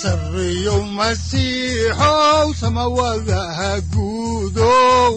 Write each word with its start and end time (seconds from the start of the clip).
sareyow 0.00 0.82
masiixow 0.98 2.46
samawadaha 2.60 3.70
guudow 3.94 5.12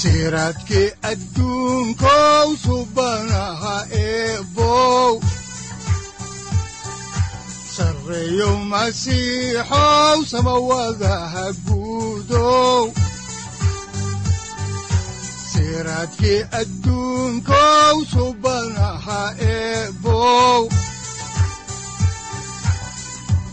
siraadkii 0.00 0.88
adduunkow 1.10 2.48
subanaha 2.64 3.76
eebow 4.06 5.12
sareyow 7.76 8.54
masiixow 8.72 10.18
samawadaha 10.32 11.44
guudow 11.66 12.84
siraadkii 15.52 16.40
adduunkow 16.60 17.96
subanaha 18.14 18.71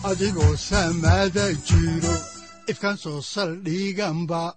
adigoo 0.09 0.55
samaada 0.57 1.53
jiro 1.67 2.15
ifkaan 2.67 2.97
soo 2.97 3.21
saldhiganba 3.21 4.53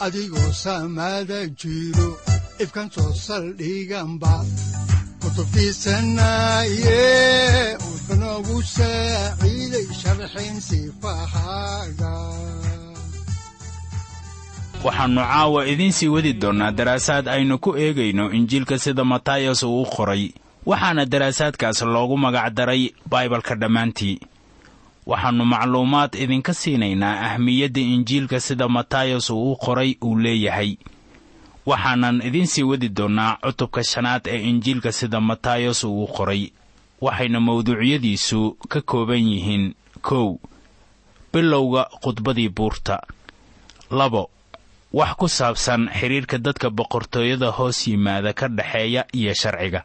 adigoo 0.00 0.52
samaada 0.52 1.46
jiro 1.46 2.18
ifkaan 2.58 2.90
soo 2.90 3.12
saldhiganba 3.26 4.44
kutubtiisanaaye 5.22 7.76
wuxunogu 7.84 8.62
saaciiday 8.62 9.86
sharxin 10.02 10.60
sifahaaga 10.60 12.12
waxaannu 14.84 15.20
caawa 15.30 15.66
idiin 15.66 15.92
sii 15.92 16.08
wadi 16.08 16.32
doonnaa 16.32 16.70
daraasaad 16.78 17.28
aynu 17.28 17.58
ku 17.58 17.76
eegayno 17.76 18.30
injiilka 18.32 18.78
sida 18.78 19.04
matayas 19.04 19.62
uu 19.62 19.82
u 19.82 19.86
qoray. 19.86 20.30
Waxaana 20.66 21.04
daraasaadkaas 21.06 21.82
loogu 21.82 22.16
magacdaray 22.18 22.90
baibalka 23.10 23.54
dhammaantii 23.54 24.20
waxaannu 25.06 25.44
macluumaad 25.44 26.14
idinka 26.14 26.54
siinaynaa 26.54 27.20
ahmiyadda 27.26 27.80
injiilka 27.80 28.40
sida 28.40 28.68
matayas 28.68 29.30
uu 29.30 29.52
u 29.52 29.56
qoray 29.56 29.96
uu 30.02 30.16
leeyahay. 30.18 30.76
Waxaanan 31.66 32.22
idiin 32.26 32.46
sii 32.46 32.62
wadi 32.62 32.88
doonnaa 32.88 33.36
cutubka 33.42 33.82
shanaad 33.84 34.26
ee 34.26 34.40
injiilka 34.50 34.92
sida 34.92 35.20
matayas 35.20 35.84
uu 35.84 36.04
u 36.04 36.06
qoray 36.16 36.42
waxayna 37.00 37.40
mawduucyadiisu 37.40 38.40
ka 38.68 38.80
kooban 38.80 39.24
yihiin 39.32 39.74
kow 40.02 40.38
bilowga 41.32 41.82
khudbadii 42.02 42.48
buurta. 42.48 42.96
Labo 43.90 44.30
wax 44.92 45.10
ku 45.18 45.28
saabsan 45.28 45.88
xidhiirka 45.98 46.38
dadka 46.38 46.70
boqortooyada 46.70 47.50
hoos 47.50 47.86
yimaada 47.88 48.32
ka 48.32 48.48
dhexeeya 48.48 49.04
iyo 49.12 49.34
sharciga 49.34 49.84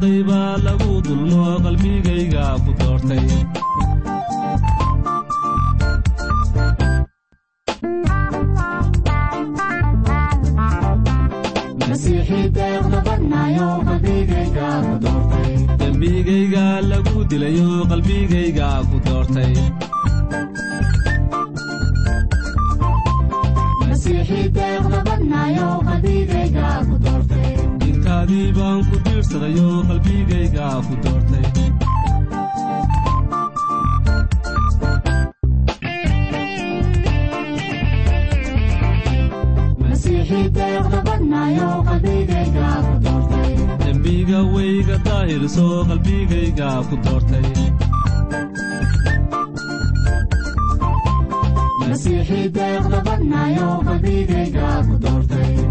daaraadaybaa 0.00 0.49
dembiga 43.84 44.40
weyga 44.54 44.96
daahirso 45.06 45.66
qalbigayga 45.88 46.68
ku 46.88 46.94
doortay. 47.04 47.46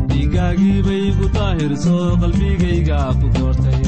Dhiigaagii 0.10 0.80
bay 0.88 1.06
ku 1.18 1.26
daahirso 1.38 1.96
qalbigayga 2.22 3.00
ku 3.20 3.28
doortay 3.38 3.82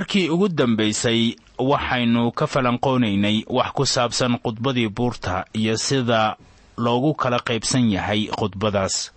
markii 0.00 0.28
ugu 0.30 0.48
dambaysay 0.48 1.36
waxaynu 1.58 2.32
ka 2.32 2.46
falanqoonaynay 2.46 3.44
wax 3.48 3.70
ku 3.76 3.84
saabsan 3.86 4.38
khudbadii 4.38 4.88
buurta 4.88 5.44
iyo 5.52 5.76
sida 5.76 6.36
loogu 6.78 7.14
kala 7.14 7.38
qaybsan 7.38 7.90
yahay 7.92 8.26
khudbadaas. 8.32 9.12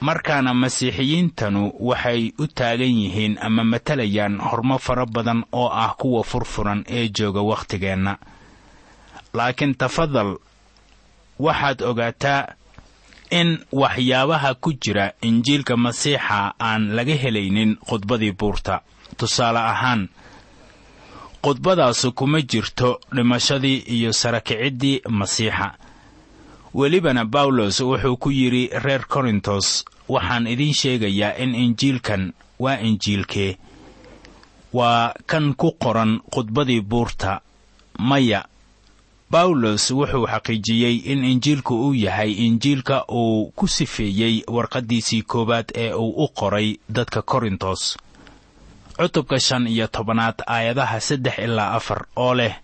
Markaana 0.00 0.54
masiixiyiintanu 0.54 1.72
waxay 1.80 2.32
u 2.38 2.46
taagan 2.46 2.98
yihiin 3.02 3.38
ama 3.40 3.64
matalayaan 3.64 4.40
hormo 4.40 4.78
fara 4.78 5.06
badan 5.06 5.44
oo 5.52 5.68
ah 5.70 5.94
kuwa 5.98 6.24
furfuran 6.24 6.84
ee 6.88 7.08
jooga 7.08 7.40
waktigeenna 7.40 8.18
laakiin 9.34 9.74
tafadal 9.74 10.36
waxaad 11.38 11.82
ogaataa 11.82 12.46
in 13.30 13.58
waxyaabaha 13.72 14.54
ku 14.54 14.72
jira 14.72 15.12
injiilka 15.22 15.76
masiixa 15.76 16.54
aan 16.60 16.90
laga 16.96 17.14
helaynin 17.14 17.76
khudbadii 17.88 18.32
buurta 18.32 18.80
tusaale 19.18 19.58
ahaan 19.72 20.02
khudbadaasu 21.42 22.12
kuma 22.12 22.40
jirto 22.42 23.00
dhimashadii 23.14 23.76
iyo 23.96 24.12
sarakiciddii 24.12 25.00
masiixa. 25.08 25.68
Welibana 26.74 27.24
bawlos 27.24 27.80
wuxuu 27.80 28.16
ku 28.16 28.30
yidhi 28.30 28.70
reer 28.84 29.04
korintos 29.08 29.84
waxaan 30.08 30.46
idiin 30.46 30.74
sheegayaa 30.74 31.36
in 31.42 31.54
injiilkan 31.54 32.32
waa 32.58 32.76
injiilkee? 32.88 33.56
Waa 34.72 35.14
kan 35.26 35.54
ku 35.54 35.72
qoran 35.82 36.20
khudbadii 36.34 36.80
buurta. 36.80 37.40
Maya. 37.98 38.44
Bawlos 39.30 39.90
wuxuu 39.90 40.26
xaqiijiyey 40.26 40.96
in 41.12 41.24
injiilku 41.24 41.74
uu 41.86 41.94
yahay 41.94 42.32
injiilka 42.46 43.04
uu 43.08 43.52
ku 43.56 43.68
sifeeyey 43.68 44.42
warqaddiisii 44.48 45.22
koowaad 45.22 45.72
ee 45.74 45.92
uu 45.92 46.24
u 46.24 46.28
qoray 46.28 46.76
dadka 46.88 47.22
korintos 47.22 47.96
cutubka 48.98 49.36
shan 49.46 49.66
iyo 49.66 49.86
tobanaad 49.86 50.38
aayadaha 50.46 51.00
saddex 51.00 51.36
ilaa 51.38 51.70
afar 51.78 52.00
oo 52.16 52.34
leh 52.34 52.54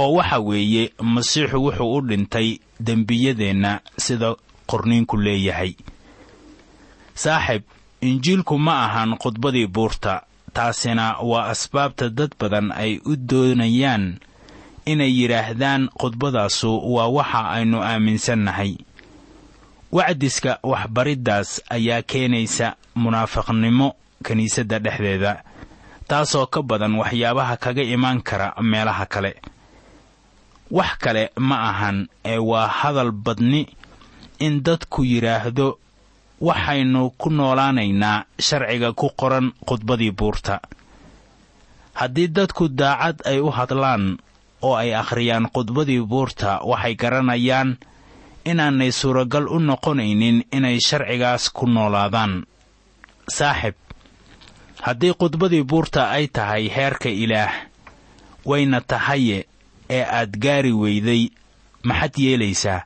oo 0.00 0.12
waxa 0.18 0.38
weeye 0.48 0.92
masiixu 1.14 1.56
wuxuu 1.64 1.94
u 1.96 2.00
dhintay 2.08 2.48
dembiyadeenna 2.86 3.72
sida 4.04 4.28
qorniinku 4.70 5.16
leeyahay. 5.24 5.72
Saaxib 7.22 7.62
injiilku 8.00 8.54
ma 8.58 8.74
ahan 8.86 9.10
khudbadii 9.22 9.66
buurta 9.66 10.14
taasina 10.56 11.06
waa 11.30 11.46
asbaabta 11.52 12.08
dad 12.18 12.32
badan 12.40 12.72
ay 12.72 12.92
u 13.04 13.12
doonayaan 13.30 14.04
inay 14.92 15.12
yidhaahdaan 15.20 15.82
khudbadaasu 16.00 16.70
waa 16.94 17.08
waxa 17.16 17.40
aynu 17.56 17.78
aaminsannahay. 17.82 18.72
Wacdiska 19.92 20.52
waxbariddaas 20.62 21.50
ayaa 21.76 22.02
keenaysa 22.10 22.66
munaafiqnimo 22.94 23.88
kiniisadda 24.24 24.78
dhexdeeda 24.78 25.42
taasoo 26.08 26.46
ka 26.46 26.62
badan 26.62 26.94
waxyaabaha 27.00 27.56
kaga 27.56 27.82
imaan 27.82 28.22
kara 28.22 28.54
meelaha 28.60 29.06
kale. 29.06 29.32
Wax 30.70 30.98
kale 30.98 31.30
ma 31.38 31.56
ahan 31.70 32.08
ee 32.24 32.38
waa 32.38 32.66
hadal 32.66 33.10
badni 33.12 33.66
in 34.38 34.62
dadku 34.62 35.04
yidhaahdo 35.04 35.78
waxaynu 36.40 37.10
ku 37.18 37.30
noolaanaynaa 37.30 38.24
sharciga 38.38 38.92
ku 38.92 39.10
qoran 39.16 39.52
khudbadii 39.66 40.10
buurta. 40.12 40.60
Haddii 41.94 42.28
dadku 42.28 42.68
daacad 42.68 43.20
ay 43.26 43.40
u 43.40 43.50
hadlaan 43.50 44.18
oo 44.62 44.74
ay 44.76 44.94
akhriyaan 44.94 45.50
khudbadii 45.54 46.00
buurta 46.06 46.60
waxay 46.64 46.94
garanayaan 46.94 47.76
inaanay 48.44 48.92
suuragal 48.92 49.48
u 49.48 49.58
noqonaynin 49.58 50.44
inay 50.52 50.78
sharcigaas 50.80 51.50
ku 51.52 51.66
noolaadaan. 51.66 52.46
Saaxib 53.28 53.74
haddii 54.82 55.12
khudbadii 55.18 55.62
buurta 55.62 56.10
ay 56.10 56.26
tahay 56.28 56.68
heerka 56.68 57.08
ilaah 57.08 57.52
wayna 58.44 58.80
tahaye 58.80 59.46
ee 59.90 60.04
aad 60.04 60.32
gaari 60.38 60.72
weyday 60.72 61.28
maxad 61.82 62.14
yeelaysaa? 62.18 62.82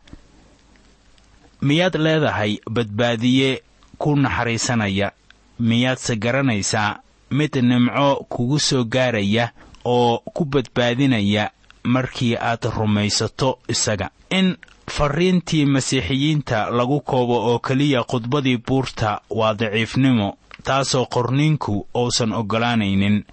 Miyaad 1.63 1.95
leedahay 2.05 2.59
badbaadiye 2.71 3.63
ku 3.99 4.17
naxariisanaya? 4.17 5.13
Miyaadse 5.59 6.17
garanaysaa 6.17 6.99
mid 7.31 7.55
nimco 7.63 8.27
kugu 8.29 8.59
soo 8.61 8.85
gaaraya 8.85 9.51
oo 9.85 10.19
ku 10.35 10.45
badbaadinaya 10.45 11.51
markii 11.85 12.37
aad 12.37 12.63
rumaysato 12.77 13.59
isaga? 13.69 14.11
In 14.31 14.57
farriintii 14.91 15.67
masiixiyiinta 15.67 16.71
lagu 16.71 17.01
koobo 17.01 17.37
oo 17.51 17.59
keliya 17.59 18.03
khudbadii 18.05 18.57
buurta 18.67 19.21
waa 19.31 19.55
daciifnimo 19.55 20.37
taasoo 20.67 21.07
qorniinku 21.15 21.87
uusan 21.95 22.33
oggolaanaynin. 22.33 23.25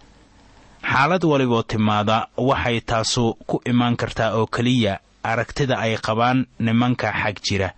Xaalad 0.92 1.24
waliboo 1.32 1.64
timaada 1.64 2.28
waxay 2.38 2.82
taasu 2.82 3.34
ku 3.48 3.62
imaan 3.66 3.96
kartaa 4.02 4.32
oo 4.38 4.46
keliya 4.48 5.00
aragtida 5.24 5.76
ay 5.80 5.98
qabaan 5.98 6.46
nimanka 6.60 7.12
xag 7.22 7.38
jira. 7.46 7.70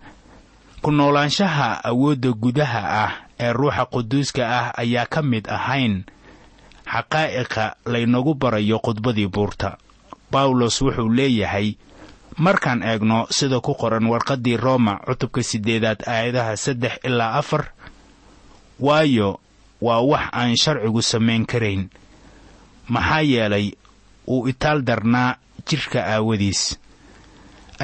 Ku 0.82 0.90
noolaanshaha 0.90 1.68
awoodda 1.84 2.32
gudaha 2.32 2.82
ah 3.04 3.12
ee 3.40 3.52
ruuxa 3.52 3.84
quduuska 3.92 4.42
ah 4.58 4.66
ayaa 4.82 5.06
ka 5.06 5.22
mid 5.22 5.44
ahayn 5.48 6.04
xaqaa'iqa 6.92 7.64
laynagu 7.86 8.34
barayo 8.34 8.78
khudbadii 8.84 9.26
buurta. 9.34 9.76
Bawlos 10.32 10.80
wuxuu 10.82 11.08
leeyahay 11.08 11.76
markaan 12.36 12.82
eegno 12.82 13.26
sida 13.30 13.60
ku 13.60 13.74
qoran 13.74 14.06
warqaddii 14.06 14.56
rooma 14.56 14.98
cutubka 15.06 15.42
siddeedaad 15.42 16.02
aayadaha 16.06 16.56
saddex 16.56 16.94
ilaa 17.04 17.32
afar 17.38 17.64
waayo 18.80 19.40
waa 19.84 20.00
wax 20.10 20.24
aan 20.32 20.56
sharcigu 20.62 21.02
samayn 21.02 21.44
karayn. 21.50 21.82
Maxaa 22.88 23.20
yeelay 23.32 23.66
uu 24.28 24.48
itaal 24.48 24.82
darnaa 24.88 25.36
jidhka 25.68 26.00
aawadiis. 26.14 26.62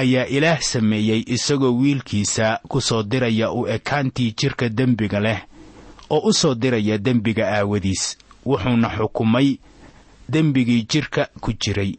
Ayaa 0.01 0.25
ilaah 0.35 0.61
sameeyey 0.71 1.21
isagoo 1.35 1.73
wiilkiisa 1.81 2.59
ku 2.69 2.81
soo 2.81 3.03
diraya 3.03 3.51
u 3.51 3.67
ekaantii 3.75 4.31
jidhka 4.39 4.69
dembiga 4.69 5.19
leh 5.19 5.39
oo 6.09 6.19
u 6.29 6.33
soo 6.33 6.55
diraya 6.55 6.97
dembiga 6.97 7.45
aawadiis. 7.57 8.17
Wuxuuna 8.45 8.89
xukumay 8.97 9.57
dembigii 10.29 10.85
jidhka 10.91 11.23
ku 11.41 11.53
jiray. 11.61 11.93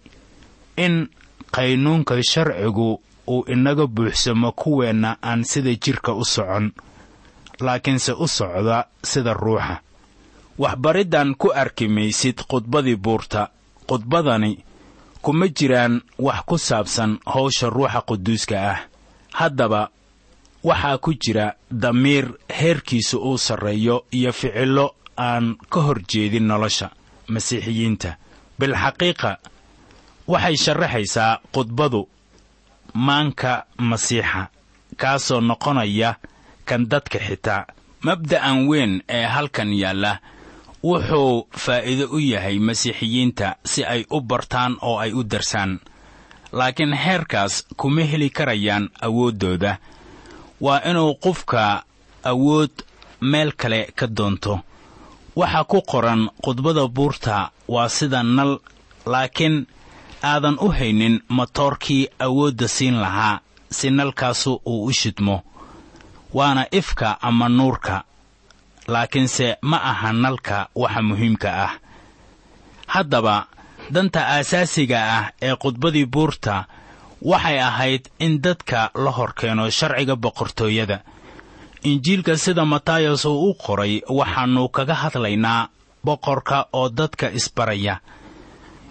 In 0.77 1.09
qaynuunka 1.55 2.23
sharcigu 2.23 3.01
uu 3.29 3.45
inaga 3.53 3.87
buuxsamo 3.87 4.53
kuweenna 4.53 5.17
aan 5.23 5.45
sida 5.45 5.75
jidhka 5.75 6.13
u 6.15 6.25
socon 6.25 6.73
laakiinse 7.61 8.13
u 8.13 8.27
socda 8.29 8.87
sida 9.05 9.33
ruuxa 9.35 9.81
waxbariddan 10.63 11.35
ku 11.35 11.49
arki 11.63 11.89
maysid 11.89 12.39
khudbadii 12.49 12.97
buurta. 12.97 13.51
Khudbadani 13.89 14.53
kuma 15.23 15.47
jiraan 15.49 15.95
wax 16.19 16.41
ku 16.47 16.57
saabsan 16.59 17.19
howsha 17.27 17.67
ruuxa 17.71 18.01
quduuska 18.09 18.57
ah. 18.73 18.79
Haddaba 19.39 19.91
waxaa 20.63 20.99
ku 20.99 21.11
jira 21.23 21.47
damiir 21.71 22.27
heerkiisu 22.59 23.17
uu 23.19 23.39
sarreeyo 23.39 24.05
iyo 24.13 24.33
ficillo 24.33 24.95
aan 25.19 25.57
ka 25.71 25.81
hor 25.81 25.99
jeedin 26.11 26.47
nolosha 26.47 26.91
masiixiyiinta. 27.29 28.17
Bilxaqiiqa 28.59 29.31
waxay 30.33 30.57
sharaxaysaa 30.57 31.41
khudbadu 31.55 32.09
maanka 32.95 33.67
masiixa 33.79 34.43
kaasoo 35.01 35.41
noqonaya 35.41 36.11
kan 36.65 36.87
dadka 36.91 37.19
xitaa. 37.19 37.67
Mabda'an 38.03 38.67
weyn 38.69 39.03
ee 39.09 39.27
halkan 39.35 39.71
yaalla 39.83 40.19
wuxuu 40.83 41.49
faa'iido 41.65 42.07
u 42.11 42.19
yahay 42.19 42.59
masiixiyiinta 42.59 43.57
si 43.65 43.85
ay 43.85 44.05
u 44.11 44.21
bartaan 44.21 44.77
oo 44.83 44.99
ay 44.99 45.13
u 45.13 45.23
darsaan. 45.31 45.81
Laakiin 46.53 46.93
heerkaas 47.05 47.65
kuma 47.77 48.03
heli 48.05 48.31
karayaan 48.31 48.89
awooddooda. 49.07 49.77
Waa 50.61 50.81
inuu 50.91 51.15
qofka 51.15 51.83
awood 52.25 52.71
meel 53.21 53.53
kale 53.57 53.89
ka 53.99 54.07
doonto. 54.17 54.61
Waxa 55.37 55.65
ku 55.65 55.83
qoran 55.83 56.31
khudbada 56.45 56.89
buurta 56.89 57.51
waa 57.69 57.89
sida 57.89 58.23
nal 58.23 58.59
laakiin 59.07 59.67
aadan 60.23 60.57
u 60.61 60.69
haynin 60.69 61.21
matoorkii 61.29 62.09
awoodda 62.19 62.69
siin 62.69 63.01
lahaa 63.01 63.41
si 63.71 63.91
nalkaasu 63.91 64.61
uu 64.67 64.85
u 64.85 64.93
shidmo. 64.93 65.43
Waana 66.35 66.67
ifka 66.71 67.19
ama 67.23 67.49
nuurka 67.49 68.05
laakiinse 68.89 69.57
ma 69.63 69.77
aha 69.91 70.13
nalka 70.13 70.69
waxa 70.75 71.03
muhiimka 71.03 71.51
ah. 71.67 71.73
Haddaba 72.87 73.47
danta 73.91 74.21
aasaasiga 74.27 74.99
ah 75.19 75.25
ee 75.43 75.55
khudbadii 75.57 76.07
buurta 76.07 76.67
waxay 77.23 77.59
ahayd 77.61 78.09
in 78.19 78.41
dadka 78.43 78.91
la 78.95 79.11
hor 79.11 79.33
keeno 79.35 79.71
sharciga 79.71 80.17
boqortooyada. 80.17 80.99
Injiilka 81.83 82.37
sida 82.37 82.65
matayas 82.65 83.25
uu 83.25 83.51
u 83.51 83.55
qoray 83.55 84.03
waxaannu 84.09 84.69
kaga 84.69 84.95
hadlaynaa 84.95 85.69
boqorka 86.05 86.67
oo 86.73 86.89
dadka 86.89 87.31
isbaraya. 87.31 88.01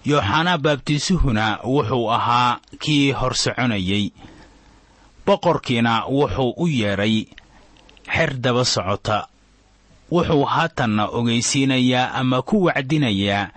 Yooxanaa 0.06 0.58
baabtiisuhuna 0.58 1.60
wuxuu 1.64 2.10
ahaa 2.12 2.60
kii 2.80 3.12
hor 3.12 3.36
soconayey 3.36 4.12
boqorkiina 5.26 6.06
wuxuu 6.10 6.54
u 6.58 6.68
yeedhay 6.68 7.26
xer 8.14 8.34
daba 8.44 8.66
socota 8.66 9.28
wuxuu 10.12 10.46
haatanna 10.46 11.06
ogaysiinayaa 11.18 12.12
ama 12.20 12.42
ku 12.42 12.64
wacdinayaa 12.66 13.52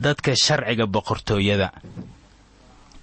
dadka 0.00 0.36
sharciga 0.36 0.86
boqortooyada. 0.86 1.68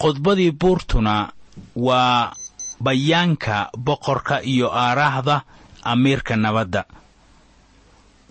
Khudbadii 0.02 0.52
buurtuna 0.52 1.32
waa 1.76 2.32
bayaanka 2.80 3.70
boqorka 3.78 4.42
iyo 4.44 4.72
aaraahda 4.74 5.42
amiirka 5.84 6.36
nabadda. 6.36 6.86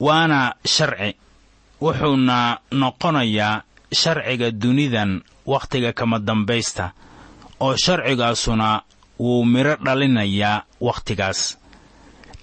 Waana 0.01 0.55
sharci 0.65 1.17
wuxuuna 1.81 2.59
noqonayaa 2.71 3.63
sharciga 3.93 4.51
dunidan 4.51 5.23
wakhtiga 5.47 5.93
kama 5.93 6.19
dambaysta 6.19 6.91
oo 7.61 7.77
sharcigaasuna 7.77 8.83
wuu 9.19 9.45
midho 9.45 9.77
dhalinayaa 9.85 10.63
wakhtigaas 10.81 11.59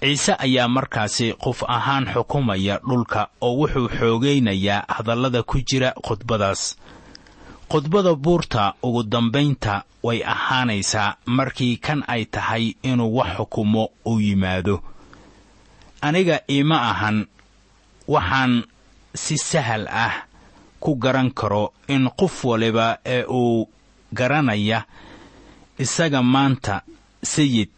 ciise 0.04 0.32
ayaa 0.38 0.68
markaasi 0.68 1.32
qof 1.44 1.62
ahaan 1.76 2.04
xukumaya 2.14 2.78
dhulka 2.88 3.28
oo 3.40 3.54
wuxuu 3.60 3.88
xoogaynayaa 3.98 4.84
hadallada 4.88 5.42
ku 5.42 5.58
jira 5.68 5.90
khudbadaas. 6.06 6.76
Khudbada 7.70 8.14
buurta 8.14 8.74
ugu 8.82 9.02
dambaynta 9.02 9.82
way 10.02 10.18
ahaanaysaa 10.34 11.16
markii 11.26 11.76
kan 11.76 12.04
ay 12.06 12.24
tahay 12.24 12.74
inuu 12.82 13.16
wax 13.16 13.30
xukumo 13.36 13.88
uu 14.06 14.20
yimaado. 14.20 14.82
Aniga 16.00 16.40
iima 16.50 16.78
ahan 16.90 17.26
waxaan 18.08 18.64
si 19.14 19.38
sahal 19.38 19.88
ah 19.88 20.14
ku 20.80 20.94
garan 20.96 21.30
karo 21.30 21.72
in 21.88 22.10
qof 22.18 22.44
waliba 22.44 22.98
ee 23.06 23.24
uu 23.24 23.68
garanaya 24.12 24.84
isaga 25.78 26.22
maanta 26.22 26.82
sayid 27.22 27.72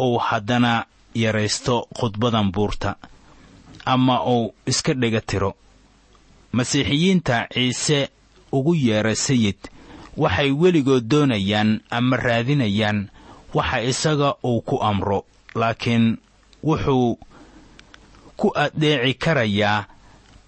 uu 0.00 0.18
haddana 0.18 0.84
yaraysto 1.22 1.88
khudbadan 1.98 2.52
buurta 2.54 2.96
ama 3.84 4.16
uu 4.26 4.54
iska 4.66 4.94
dhega 4.94 5.20
tiro. 5.20 5.52
Masiixiyiinta 6.52 7.46
ciise 7.54 8.08
ugu 8.52 8.74
yeera 8.74 9.14
sayid 9.14 9.58
waxay 10.16 10.50
weligood 10.52 11.04
doonayaan 11.10 11.80
ama 11.90 12.16
raadinayaan 12.16 12.98
waxa 13.54 13.78
isaga 13.82 14.34
uu 14.44 14.60
ku 14.68 14.76
amro 14.82 15.24
laakiin 15.54 16.18
wuxuu 16.64 17.18
ku 18.36 18.48
addeeci 18.54 19.14
karayaa 19.14 19.86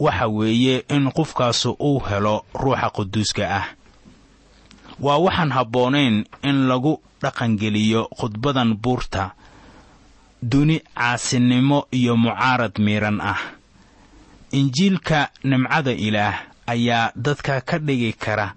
waxa 0.00 0.26
weeye 0.28 0.84
in 0.88 1.10
qofkaasu 1.16 1.76
uu 1.80 2.00
helo 2.08 2.44
ruuxa 2.54 2.90
quduuska 2.96 3.44
ah. 3.60 3.66
Waa 5.00 5.18
waxaan 5.18 5.52
habboonayn 5.56 6.24
in 6.42 6.56
lagu 6.68 7.00
dhaqangeliyo 7.22 8.08
khudbadan 8.18 8.74
buurta 8.82 9.30
duni 10.42 10.80
caasinimo 10.94 11.86
iyo 11.90 12.16
mucaarad 12.16 12.78
miidhan 12.78 13.20
ah. 13.20 13.38
Injiilka 14.52 15.28
nimcada 15.44 15.92
ilaah 15.92 16.36
ayaa 16.66 17.12
dadka 17.16 17.60
ka 17.60 17.78
dhigi 17.78 18.12
kara 18.12 18.54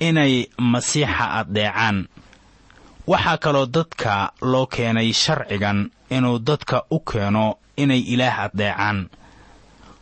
inay 0.00 0.48
masiixa 0.58 1.30
addeecaan. 1.44 2.08
Waxaa 3.06 3.36
kaloo 3.38 3.66
dadka 3.66 4.32
loo 4.42 4.66
keenay 4.66 5.12
sharcigan 5.12 5.90
inuu 6.10 6.38
dadka 6.38 6.82
u 6.90 7.00
keeno 7.00 7.56
inay 7.76 8.00
ilaah 8.00 8.38
addeecaan. 8.48 9.08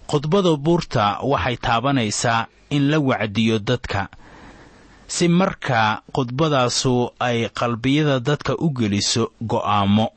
Khudbada 0.06 0.56
buurta 0.56 1.18
waxay 1.22 1.56
taabanaysaa 1.56 2.46
in 2.70 2.90
la 2.90 2.98
wacdiyo 3.00 3.58
dadka. 3.58 4.08
Si 5.06 5.28
markaa 5.28 6.02
khudbadaasu 6.14 7.10
ay 7.20 7.48
qalbiyada 7.50 8.20
dadka 8.20 8.54
u 8.58 8.70
geliso 8.70 9.32
go'aamo 9.42 10.12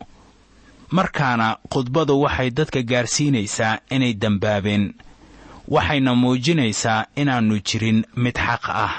markaana 0.91 1.57
khudbadu 1.71 2.21
waxay 2.21 2.49
dadka 2.57 2.81
gaarsiinaysaa 2.91 3.79
inay 3.95 4.13
dembaabeen 4.21 4.85
waxayna 5.67 6.11
muujinaysaa 6.21 7.05
inaannu 7.21 7.55
jirin 7.67 7.99
mid 8.23 8.35
xaq 8.47 8.63
ah 8.85 8.93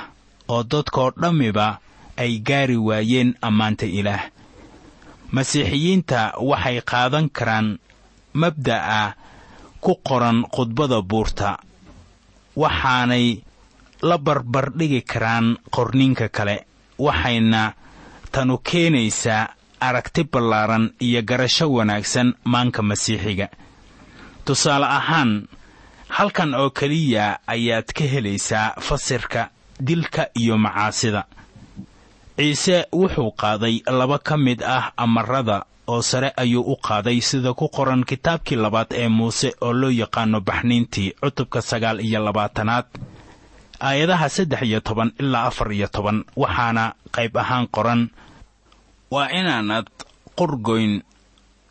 oo 0.48 0.62
dadkoo 0.62 1.10
dhammiba 1.20 1.78
ay 2.16 2.38
gaari 2.48 2.76
waayeen 2.76 3.34
ammaanta 3.42 3.86
ilaah. 3.86 4.22
Masiixiyiinta 5.34 6.20
waxay 6.50 6.78
qaadan 6.90 7.26
karaan 7.36 7.78
mabda'a 8.34 9.14
ku 9.80 9.92
qoran 10.08 10.38
khudbada 10.54 10.98
buurta 11.02 11.58
waxaanay 12.56 13.26
la 14.08 14.16
barbardhigi 14.18 15.00
karaan 15.02 15.46
qorninka 15.74 16.28
kale 16.28 16.56
waxayna 16.98 17.72
tanu 18.32 18.58
keenaysaa 18.58 19.48
aragti 19.80 20.24
ballaaran 20.32 20.92
iyo 21.00 21.22
garasho 21.22 21.72
wanaagsan 21.72 22.34
maanka 22.44 22.82
masiixiga. 22.82 23.48
Tusaale 24.44 24.86
ahaan 24.86 25.48
halkan 26.08 26.54
oo 26.54 26.70
keliya 26.70 27.38
ayaad 27.46 27.88
ka 27.96 28.04
helaysaa 28.04 28.74
fasirka 28.80 29.50
dilka 29.80 30.26
iyo 30.34 30.58
macaasida. 30.58 31.24
Ciise 32.36 32.86
wuxuu 32.92 33.30
qaaday 33.36 33.82
laba 33.86 34.18
ka 34.18 34.36
mid 34.36 34.62
ah 34.62 34.92
amarada 34.96 35.64
oo 35.86 36.02
sare 36.02 36.32
ayuu 36.36 36.62
u 36.72 36.76
qaaday 36.76 37.20
sida 37.20 37.52
ku 37.54 37.68
qoran 37.68 38.04
kitaabkii 38.04 38.56
labaad 38.56 38.90
ee 38.96 39.08
muuse 39.08 39.52
oo 39.60 39.72
loo 39.72 39.90
yaqaano 39.90 40.40
baxniintii 40.40 41.12
cutubka 41.20 41.60
sagaal 41.62 42.00
iyo 42.00 42.20
labaatanaad 42.24 42.86
aayadaha 43.80 44.28
saddex 44.28 44.62
iyo 44.62 44.80
toban 44.80 45.12
ilaa 45.20 45.44
afar 45.50 45.72
iyo 45.72 45.88
toban 45.88 46.24
waxaana 46.36 46.94
qayb 47.16 47.36
ahaan 47.36 47.66
qoran 47.76 48.08
waa 49.10 49.28
inaanad 49.30 49.86
qurgoyn 50.38 51.02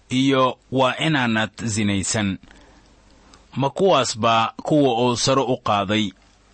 iyo 0.10 0.58
waa 0.72 0.96
inaanad 1.00 1.51
sinaysan 1.67 2.38
ma 3.55 3.69
kuwaasbaa 3.69 4.53
kuwa 4.63 4.93
uu 5.03 5.15
sare 5.17 5.41
u 5.41 5.58
qaaday? 5.58 6.12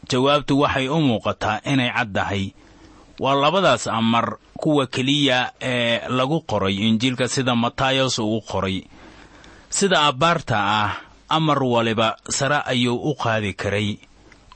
Jawaabtu 0.10 0.60
waxay 0.60 0.88
u 0.90 1.02
muuqataa 1.02 1.62
inay 1.66 1.90
caddahay. 1.92 2.52
Waa 3.20 3.36
labadaas 3.36 3.88
amar 3.88 4.38
kuwa 4.54 4.88
keliya 4.88 5.52
ee 5.62 6.08
lagu 6.10 6.42
qoray 6.42 6.76
injiilka 6.76 7.28
sida 7.28 7.56
matayos 7.56 8.20
uu 8.20 8.38
u 8.38 8.42
qoray. 8.42 8.84
Sida 9.70 10.02
abbaarta 10.02 10.58
ah 10.60 10.92
amar 11.30 11.64
waliba 11.64 12.18
sare 12.30 12.62
ayuu 12.66 12.96
u 12.96 13.16
qaadi 13.16 13.54
karay 13.54 13.98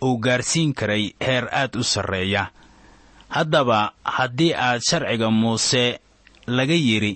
uu 0.01 0.17
gaarsiin 0.17 0.74
karay 0.74 1.13
heer 1.19 1.50
aad 1.51 1.75
u 1.75 1.83
sarreeya. 1.83 2.50
Haddaba 3.29 3.91
haddii 4.03 4.53
aad 4.53 4.81
sharciga 4.81 5.29
muuse 5.31 6.00
laga 6.57 6.73
yidhi 6.87 7.13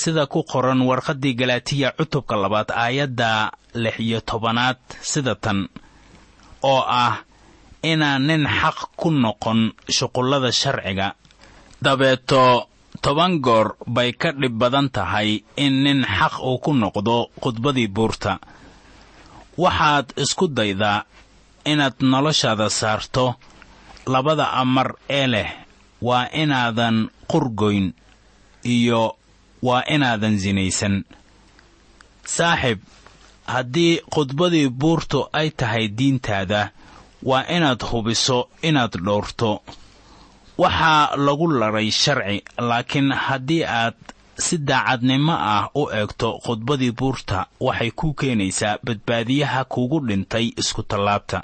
sida 0.00 0.26
ku 0.26 0.42
qoran 0.52 0.80
warqaddii 0.88 1.34
galaatiya 1.40 1.92
cutubka 1.98 2.34
labaad 2.36 2.68
aayadda 2.84 3.50
lix 3.74 3.96
iyo 4.06 4.20
tobanaad 4.20 4.78
sida 5.12 5.34
tan 5.34 5.68
oo 6.62 6.82
ah 6.86 7.14
inaan 7.82 8.22
nin 8.26 8.42
xaq 8.60 8.78
ku 8.96 9.10
noqon 9.10 9.60
shuqullada 9.96 10.50
sharciga. 10.52 11.14
Dabeeto 11.82 12.66
toban 13.02 13.38
goor 13.40 13.76
bay 13.86 14.12
ka 14.12 14.32
dhib 14.32 14.54
badan 14.58 14.88
tahay 14.90 15.42
in 15.56 15.74
nin 15.84 16.00
xaq 16.16 16.34
uu 16.42 16.58
ku 16.58 16.72
noqdo 16.74 17.30
khudbadii 17.42 17.88
buurta. 17.96 18.32
Waxaad 19.62 20.06
isku 20.22 20.48
daydaa 20.48 21.04
inaad 21.64 21.96
noloshaada 22.12 22.66
saarto 22.70 23.34
labada 24.06 24.46
amar 24.62 24.88
ee 25.18 25.26
leh 25.26 25.50
waa 26.02 26.26
inaadan 26.42 26.96
qurgoyn 27.30 27.86
iyo 28.76 29.02
waa 29.66 29.82
inaadan 29.94 30.36
sinaysan 30.42 30.94
saaxib 32.36 32.78
haddii 33.54 33.92
khudbadii 34.12 34.68
buurtu 34.80 35.20
ay 35.40 35.48
tahay 35.58 35.86
diintaada 35.98 36.60
waa 37.30 37.44
inaad 37.56 37.80
hubiso 37.90 38.38
inaad 38.68 38.94
dhowrto 39.06 39.50
waxaa 40.62 41.16
lagu 41.26 41.46
laray 41.60 41.90
sharci 42.02 42.38
laakiin 42.68 43.08
haddii 43.26 43.62
aad 43.80 43.96
si 44.44 44.56
daacadnimo 44.68 45.32
ah 45.54 45.64
u 45.80 45.82
eegto 45.98 46.28
khudbadii 46.44 46.92
buurta 46.98 47.38
waxay 47.66 47.90
ku 47.90 48.14
keenaysaa 48.20 48.78
badbaadiyaha 48.86 49.60
kugu 49.72 49.98
dhintay 50.08 50.46
iskutallaabta 50.60 51.38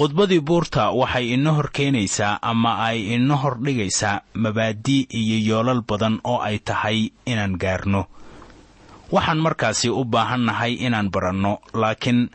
khudbadii 0.00 0.40
buurta 0.40 0.90
waxay 0.96 1.26
ina 1.36 1.50
hor 1.52 1.68
keenaysaa 1.76 2.38
ama 2.42 2.72
ay 2.88 2.98
ina 3.14 3.36
hor 3.36 3.54
dhigaysaa 3.60 4.20
mabaadii 4.34 5.06
iyo 5.20 5.36
yoolal 5.48 5.82
badan 5.88 6.20
oo 6.24 6.38
ay 6.40 6.58
tahay 6.58 7.12
inaan 7.26 7.56
gaarno. 7.60 8.06
Waxaan 9.12 9.38
markaasi 9.44 9.90
u 9.92 10.04
baahannahay 10.04 10.72
inaan 10.86 11.10
baranno 11.12 11.58
laakiin 11.74 12.30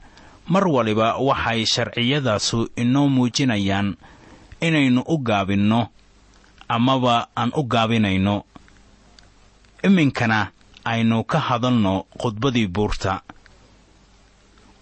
mar 0.47 0.67
waliba 0.67 1.17
waxay 1.17 1.65
sharciyadaasu 1.65 2.69
inoo 2.77 3.07
muujinayaan 3.09 3.97
inaynu 4.61 5.01
u 5.07 5.17
gaabinno 5.17 5.81
amaba 6.69 7.27
aan 7.35 7.49
u 7.57 7.63
gaabinayno. 7.63 8.43
Iminkana 9.83 10.51
aynu 10.85 11.23
ka 11.23 11.39
hadalno 11.39 12.05
khudbadii 12.21 12.67
buurta 12.67 13.21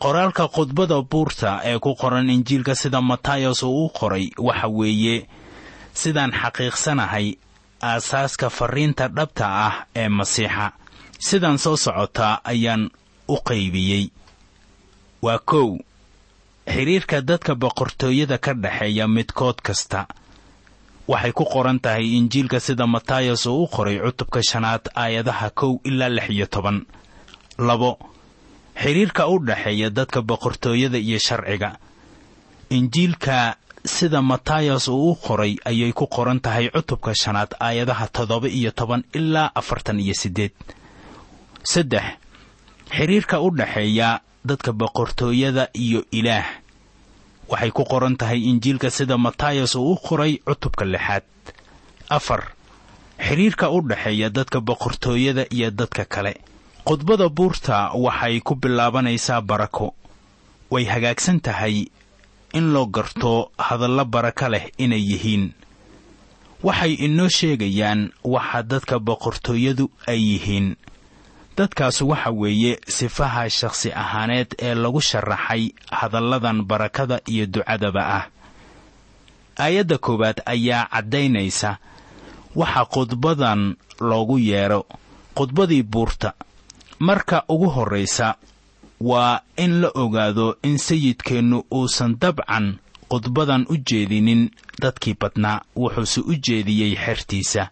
qoraalka 0.03 0.48
khudbada 0.55 0.98
buurta 1.12 1.51
ee 1.63 1.79
ku 1.79 1.91
qoran 2.01 2.29
injiilka 2.29 2.75
sida 2.75 3.01
matayos 3.01 3.63
uu 3.63 3.86
u 3.86 3.89
qoray 4.00 4.25
waxa 4.48 4.67
weeye 4.67 5.27
sidaan 6.01 6.31
xaqiiqsanahay 6.41 7.27
aasaaska 7.91 8.50
farriinta 8.57 9.07
dhabta 9.17 9.45
ah 9.67 9.75
ee 10.01 10.10
masiixa 10.19 10.65
sidan 11.27 11.57
soo 11.63 11.77
socotaa 11.86 12.41
ayaan 12.51 12.83
u 13.27 13.36
qaybiyey. 13.50 14.05
Waa 15.25 15.39
kow 15.51 15.69
xidhiirka 16.74 17.22
dadka 17.22 17.55
boqortooyada 17.55 18.38
ka 18.38 18.53
dhexeeya 18.53 19.07
midkood 19.07 19.57
kasta. 19.67 20.07
Waxay 21.07 21.31
ku 21.31 21.45
qoran 21.53 21.79
tahay 21.79 22.05
injiilka 22.19 22.60
sida 22.60 22.86
matayos 22.88 23.45
uu 23.45 23.63
u 23.63 23.67
qoray 23.67 23.98
cutubka 24.03 24.39
shanaad 24.50 24.83
aayadaha 24.95 25.50
kow 25.60 25.79
ilaa 25.89 26.10
lix 26.10 26.29
iyo 26.29 26.45
toban. 26.48 26.77
Labo 27.57 27.91
xidhiirka 28.82 29.27
u 29.27 29.39
dhexeeya 29.39 29.89
dadka 29.89 30.22
boqortooyada 30.22 30.98
iyo 30.98 31.20
sharciga. 31.20 31.77
Injiilka 32.70 33.56
sida 33.86 34.22
matayos 34.22 34.88
uu 34.88 35.12
u 35.12 35.15
qoray 35.15 35.58
ayay 35.65 35.92
ku 35.94 36.08
qoran 36.08 36.39
tahay 36.39 36.70
cutubka 36.72 37.13
shanaad 37.15 37.51
aayadaha 37.60 38.08
toddoba 38.08 38.48
iyo 38.48 38.72
toban 38.72 39.03
ilaa 39.13 39.51
afartan 39.56 40.00
iyo 40.00 40.13
siddeed. 40.13 40.51
Saddex 41.63 42.03
xidhiirka 42.98 43.39
u 43.42 43.50
dhexeeya 43.51 44.22
dadka 44.46 44.72
boqortooyada 44.74 45.68
iyo 45.74 46.03
ilaah. 46.12 46.46
Waxay 47.50 47.72
ku 47.72 47.84
qoran 47.86 48.15
tahay 48.18 48.39
injiilka 48.50 48.89
sida 48.89 49.18
matayos 49.18 49.75
uu 49.75 49.92
u 49.94 49.96
qoray 50.08 50.38
cutubka 50.48 50.86
lixaad. 50.86 51.24
Afar 52.10 52.42
xidhiirka 53.20 53.70
u 53.70 53.82
dhexeeya 53.82 54.30
dadka 54.30 54.60
boqortooyada 54.62 55.46
iyo 55.51 55.70
dadka 55.72 56.06
kale 56.06 56.34
khudbada 56.85 57.29
buurta 57.29 57.91
waxay 57.95 58.39
ku 58.41 58.55
bilaabanaysaa 58.55 59.41
barako. 59.41 59.93
Way 60.71 60.85
hagaagsan 60.85 61.39
tahay 61.39 61.87
in 62.53 62.73
loo 62.73 62.85
garto 62.87 63.51
hadallo 63.57 64.05
baraka 64.05 64.49
leh 64.49 64.65
inay 64.77 64.99
yihiin. 65.11 65.53
Waxay 66.63 66.93
inoo 67.05 67.29
sheegayaan 67.29 68.11
waxa 68.23 68.63
dadka 68.63 68.99
boqortooyadu 68.99 69.85
ay 70.07 70.19
yihiin. 70.29 70.75
Dadkaas 71.57 72.01
waxa 72.01 72.31
weeye 72.31 72.79
sifaha 72.87 73.49
shakhsi 73.49 73.89
ahaaneed 73.93 74.55
ee 74.59 74.75
lagu 74.75 75.01
sharaxay 75.01 75.63
hadalladan 75.91 76.63
barakada 76.69 77.21
iyo 77.27 77.45
ducadaba 77.45 78.03
ah. 78.17 78.25
Aayadda 79.59 79.97
koowaad 79.97 80.41
ayaa 80.45 80.87
caddaynaysa 80.91 81.77
waxa 82.55 82.85
khudbadan 82.93 83.75
loogu 83.99 84.39
yeedho 84.39 84.85
khudbadii 85.37 85.83
buurta 85.83 86.33
marka 87.00 87.43
ugu 87.50 87.69
horraysa 87.69 88.35
waa 89.01 89.41
in 89.57 89.81
la 89.81 89.91
ogaado 89.95 90.57
in 90.63 90.77
sayidkeennu 90.77 91.63
uusan 91.71 92.15
dabcan 92.21 92.77
khudbadan 93.09 93.65
u 93.69 93.75
jeedinin 93.77 94.50
dadkii 94.81 95.15
badnaa 95.19 95.62
wuxuuse 95.75 96.21
u 96.21 96.33
jeediyey 96.47 96.95
xertiisa. 96.95 97.67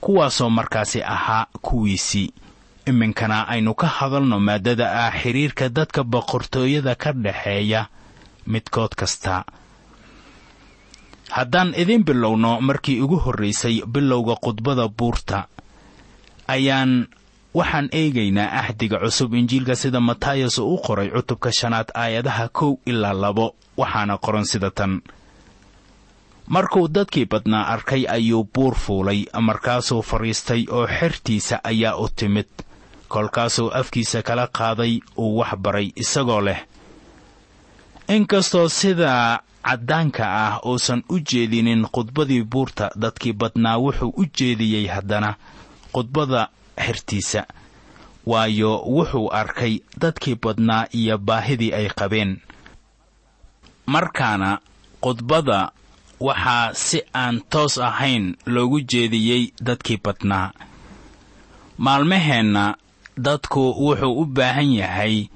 Kuwaasoo 0.00 0.50
markaasi 0.50 1.02
ahaa 1.02 1.46
kuwiisii. 1.62 2.32
Iminkana 2.86 3.48
aynu 3.48 3.74
ka 3.74 3.86
hadalno 3.86 4.40
maaddada 4.40 5.06
ah 5.06 5.12
xidhiirka 5.22 5.68
dadka 5.68 6.04
boqortooyada 6.04 6.94
ka 6.94 7.12
dhexeeya 7.12 7.86
midkood 8.46 8.94
kasta. 8.96 9.44
Haddaan 11.30 11.74
idiin 11.76 12.04
bilowno 12.04 12.60
markii 12.60 13.00
ugu 13.00 13.16
horraysay 13.16 13.82
bilowga 13.86 14.34
khudbada 14.44 14.88
buurta 14.88 15.46
ayaan 16.48 17.06
waxaan 17.54 17.88
eegaynaa 17.92 18.50
ahdiga 18.60 18.98
cusub 18.98 19.34
injiilka 19.34 19.76
sida 19.76 20.00
matayas 20.00 20.58
uu 20.58 20.74
u 20.74 20.78
qoray 20.86 21.08
cutubka 21.10 21.52
shanaad 21.52 21.88
aayadaha 21.94 22.48
kow 22.48 22.72
ilaa 22.86 23.12
labo 23.12 23.54
waxaana 23.76 24.18
qoran 24.18 24.44
sida 24.44 24.70
tan. 24.70 25.02
Markuu 26.48 26.88
dadkii 26.88 27.26
badnaa 27.26 27.64
arkay 27.74 28.04
ayuu 28.08 28.44
buur 28.54 28.74
fuulay 28.74 29.24
markaasuu 29.40 30.02
fadhiistay 30.02 30.66
oo 30.70 30.86
xertiisa 30.86 31.60
ayaa 31.64 31.96
u 31.96 32.08
timid. 32.16 32.48
Kolkaasuu 33.08 33.70
afkiisa 33.70 34.22
kala 34.22 34.46
qaaday 34.58 35.00
uu 35.16 35.38
wax 35.38 35.56
baray 35.58 35.88
isagoo 35.96 36.40
leh 36.40 36.60
inkastoo 38.08 38.68
sidaa 38.68 39.40
caddaanka 39.62 40.24
ah 40.46 40.60
uusan 40.66 41.02
u 41.08 41.18
jeedinin 41.20 41.86
khudbadii 41.94 42.42
buurta 42.44 42.90
dadkii 43.02 43.32
badnaa 43.32 43.78
wuxuu 43.78 44.12
u 44.16 44.24
jeediyey 44.38 44.86
haddana. 44.86 45.34
Khudbada 45.94 46.48
xertiisa 46.76 47.46
waayo 48.26 48.82
wuxuu 48.86 49.28
arkay 49.32 49.80
dadkii 50.00 50.34
badnaa 50.42 50.86
iyo 50.92 51.18
baahidii 51.18 51.72
ay 51.74 51.88
qabeen. 51.88 52.40
Markaana 53.86 54.58
khudbada 55.02 55.72
waxaa 56.20 56.74
si 56.74 57.02
aan 57.14 57.42
toos 57.50 57.78
ahayn 57.78 58.36
loogu 58.46 58.80
jeediyey 58.80 59.52
dadkii 59.66 59.98
badnaa. 60.04 60.52
Maalmaheenna 61.78 62.76
dadku 63.16 63.60
wuxuu 63.84 64.20
u 64.20 64.24
baahan 64.26 64.72
yahay 64.72 65.26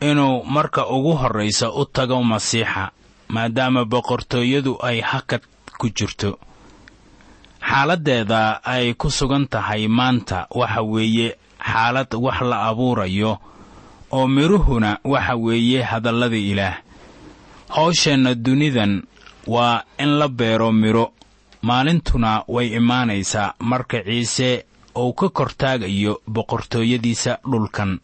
inuu 0.00 0.44
marka 0.44 0.86
ugu 0.86 1.12
horraysa 1.16 1.70
u 1.72 1.84
tago 1.84 2.22
masiixa 2.22 2.90
maadaama 3.28 3.84
boqortooyadu 3.84 4.78
ay 4.82 5.00
hakad 5.00 5.42
ku 5.78 5.88
jirto 5.88 6.38
xaaladdeeda 7.70 8.60
ay 8.64 8.94
ku 8.94 9.10
sugan 9.10 9.46
tahay 9.46 9.86
maanta 9.88 10.46
waxa 10.50 10.82
weeye 10.82 11.28
xaalad 11.70 12.10
wax 12.24 12.38
la 12.50 12.56
abuurayo 12.68 13.32
oo 14.16 14.26
midhuhuna 14.28 14.98
waxa 15.04 15.34
weeye 15.36 15.82
hadallada 15.82 16.36
ilaah. 16.36 16.76
Hawsheenna 17.68 18.34
dunidan 18.34 19.02
waa 19.46 19.82
in 19.98 20.18
la 20.18 20.28
beero 20.28 20.72
midho 20.72 21.12
maalintuna 21.62 22.42
way 22.48 22.66
imaanaysaa 22.78 23.54
marka 23.60 24.02
ciise 24.04 24.64
uu 24.96 25.12
ka 25.12 25.28
kortaagayo 25.28 26.20
boqortooyadiisa 26.26 27.38
dhulkan. 27.50 27.98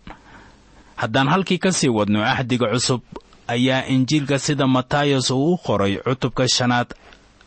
Haddaan 0.97 1.29
halkii 1.29 1.59
ka 1.59 1.73
sii 1.73 1.89
wadno 1.89 2.23
axdiga 2.25 2.67
cusub 2.73 3.01
ayaa 3.49 3.87
injiilka 3.89 4.39
sida 4.39 4.67
matayas 4.67 5.31
uu 5.31 5.53
u 5.55 5.59
qoray 5.59 5.97
cutubka 6.05 6.49
shanaad 6.49 6.95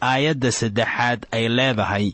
aayadda 0.02 0.52
saddexaad 0.52 1.26
ay 1.32 1.48
leedahay 1.50 2.14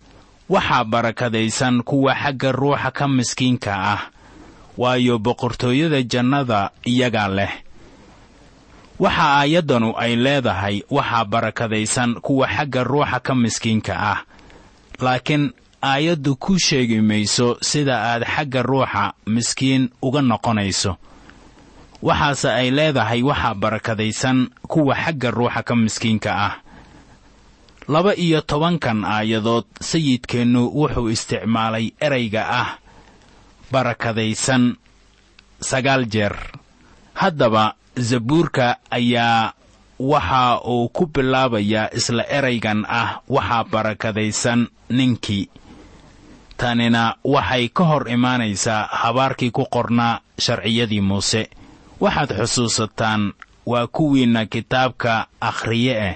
waxaa 0.49 0.83
barakadaysan 0.83 1.83
kuwa 1.83 2.15
xagga 2.15 2.51
ruuxa 2.51 2.91
ka 2.91 3.07
miskiinka 3.07 3.73
ah 3.93 4.01
waayo 4.77 5.19
boqortooyada 5.19 6.01
jannada 6.03 6.69
iyagaa 6.85 7.27
leh. 7.27 7.53
Waxa 8.99 9.25
aayaddanu 9.39 9.93
ay 9.97 10.15
leedahay 10.15 10.83
waxaa 10.89 11.25
barakadaysan 11.25 12.15
kuwa 12.21 12.47
xagga 12.47 12.83
ruuxa 12.83 13.19
ka 13.19 13.35
miskiinka 13.35 13.93
ah. 14.11 14.19
Laakiin 14.99 15.53
aayaddu 15.81 16.35
ku 16.35 16.59
sheegi 16.59 17.01
mayso 17.01 17.57
sida 17.61 17.95
aad 18.13 18.23
xagga 18.23 18.61
ruuxa 18.63 19.13
miskiin 19.25 19.89
uga 20.01 20.21
noqonayso. 20.21 20.97
Waxaase 22.01 22.49
ay 22.49 22.71
leedahay 22.71 23.21
waxaa 23.23 23.53
barakadaysan 23.55 24.49
kuwa 24.67 24.95
xagga 24.95 25.31
ruuxa 25.31 25.63
ka 25.63 25.75
miskiinka 25.75 26.31
ah 26.35 26.53
laba 27.87 28.13
iyo 28.15 28.41
tobankan 28.41 29.05
aayadood 29.05 29.65
sayidkeennu 29.81 30.61
wuxuu 30.73 31.09
isticmaalay 31.15 31.85
erayga 32.01 32.43
ah 32.61 32.69
barakadaysan 33.71 34.77
sagaal 35.61 36.05
jeer. 36.13 36.35
Haddaba 37.13 37.75
zabuurka 37.99 38.77
ayaa 38.91 39.53
waxa 39.99 40.61
uu 40.67 40.89
ku 40.89 41.05
bilaabayaa 41.07 41.89
isla 41.97 42.23
eraygan 42.37 42.85
ah 42.89 43.21
waxaa 43.29 43.63
barakadaysan 43.63 44.67
ninkii. 44.89 45.49
Tanina 46.57 47.15
waxay 47.23 47.69
ka 47.69 47.83
hor 47.83 48.09
imaanaysaa 48.09 48.87
habaarkii 49.01 49.51
ku 49.51 49.65
qornaa 49.71 50.19
sharciyadii 50.39 51.01
muuse. 51.01 51.49
Waxaad 52.01 52.31
xusuusataan 52.39 53.33
waa 53.65 53.87
kuwiinna 53.87 54.45
kitaabka 54.45 55.27
akhriye 55.41 55.93
ah 56.09 56.15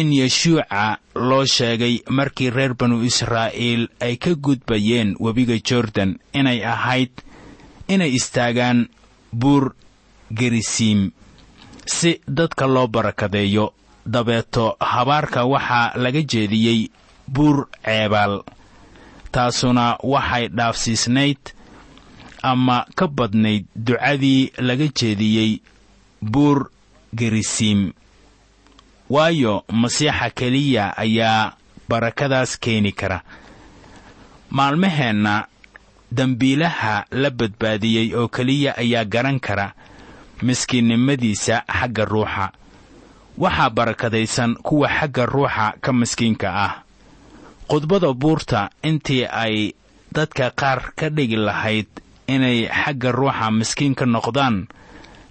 in 0.00 0.12
yeshuuca 0.12 0.98
loo 1.28 1.44
sheegay 1.56 1.94
markii 2.16 2.50
reer 2.56 2.74
banu 2.78 3.02
israa'iil 3.10 3.82
ay 4.00 4.14
ka 4.22 4.34
gudbayeen 4.44 5.16
webiga 5.24 5.56
jordan 5.68 6.10
inay 6.38 6.60
ahayd 6.74 7.12
inay 7.88 8.12
istaagaan 8.18 8.88
buur 9.32 9.64
gerisiim 10.38 11.10
si 11.86 12.20
dadka 12.28 12.66
loo 12.66 12.86
barakadeeyo. 12.88 13.72
Dabeeto 14.06 14.76
habaarka 14.80 15.44
waxaa 15.44 15.92
laga 15.98 16.22
jeediyey 16.22 16.90
buur 17.26 17.66
ceebaal 17.84 18.34
taasuna 19.34 19.98
waxay 20.02 20.48
dhaafsiisnayd 20.48 21.42
ama 22.42 22.86
ka 22.94 23.06
badnayd 23.08 23.66
ducadii 23.74 24.52
laga 24.58 24.86
jeediyey 24.98 25.60
buur 26.22 26.70
gerisiim 27.18 27.92
waayo 29.10 29.64
masiixa 29.72 30.30
keliya 30.30 30.96
ayaa 30.96 31.52
barakadaas 31.88 32.58
keeni 32.60 32.92
kara. 32.92 33.20
Maalmaheenna 34.50 35.46
dembiilaha 36.12 37.04
la 37.10 37.30
badbaadiyey 37.30 38.14
oo 38.14 38.28
keliya 38.28 38.76
ayaa 38.78 39.04
garan 39.04 39.40
kara 39.40 39.72
miskiinnimadiisa 40.42 41.62
xagga 41.68 42.04
ruuxa. 42.04 42.50
Waxaa 43.38 43.70
barakadaysan 43.70 44.54
kuwa 44.62 44.88
xagga 44.88 45.26
ruuxa 45.26 45.74
ka 45.80 45.92
miskiinka 45.92 46.48
ah. 46.54 46.82
Khudbada 47.68 48.12
buurta 48.14 48.70
intii 48.82 49.24
ay 49.26 49.74
dadka 50.12 50.50
qaar 50.50 50.92
ka 50.96 51.08
dhigi 51.10 51.36
lahayd 51.36 51.86
inay 52.26 52.68
xagga 52.68 53.12
ruuxa 53.12 53.50
miskiin 53.50 53.94
ka 53.94 54.06
noqdaan 54.06 54.66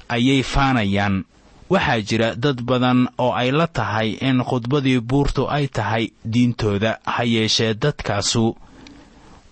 ayay 0.09 0.43
faanayaan 0.43 1.23
waxaa 1.69 2.01
jira 2.08 2.36
dad 2.36 2.62
badan 2.62 3.08
oo 3.17 3.32
ay 3.34 3.51
la 3.51 3.67
tahay 3.67 4.10
in 4.21 4.43
khudbadii 4.43 4.99
buurtu 5.10 5.49
ay 5.49 5.67
tahay 5.67 6.12
diintooda 6.34 6.99
ha 7.06 7.23
yeeshee 7.23 7.73
dadkaasu 7.73 8.56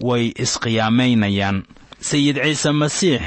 way 0.08 0.32
isqiyaamaynayaan. 0.44 1.64
Sayid 2.00 2.38
ciise 2.44 2.72
masiix 2.72 3.22